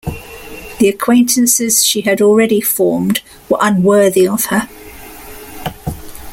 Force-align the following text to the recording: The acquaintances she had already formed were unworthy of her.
The 0.79 0.89
acquaintances 0.89 1.85
she 1.85 2.01
had 2.01 2.23
already 2.23 2.59
formed 2.59 3.21
were 3.47 3.59
unworthy 3.61 4.27
of 4.27 4.45
her. 4.45 4.67